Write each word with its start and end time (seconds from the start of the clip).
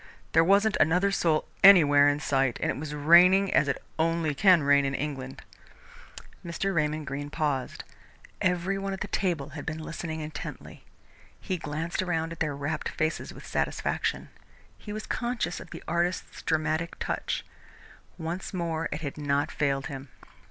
There 0.31 0.43
wasn't 0.43 0.77
another 0.79 1.11
soul 1.11 1.45
anywhere 1.63 2.09
in 2.09 2.19
sight, 2.19 2.57
and 2.59 2.71
it 2.71 2.77
was 2.77 2.95
raining 2.95 3.53
as 3.53 3.67
it 3.67 3.79
only 3.99 4.33
can 4.33 4.63
rain 4.63 4.83
in 4.83 4.95
England." 4.95 5.43
Mr. 6.43 6.73
Raymond 6.73 7.05
Greene 7.05 7.29
paused. 7.29 7.83
Every 8.41 8.79
one 8.79 8.93
at 8.93 9.01
the 9.01 9.07
table 9.07 9.49
had 9.49 9.63
been 9.63 9.77
listening 9.77 10.19
intently. 10.21 10.83
He 11.39 11.57
glanced 11.59 12.01
around 12.01 12.31
at 12.31 12.39
their 12.39 12.55
rapt 12.55 12.89
faces 12.89 13.31
with 13.31 13.45
satisfaction. 13.45 14.29
He 14.75 14.91
was 14.91 15.05
conscious 15.05 15.59
of 15.59 15.69
the 15.69 15.83
artist's 15.87 16.41
dramatic 16.41 16.97
touch. 16.97 17.45
Once 18.17 18.55
more 18.55 18.89
it 18.91 19.01
had 19.01 19.19
not 19.19 19.51
failed 19.51 19.85
him. 19.85 20.09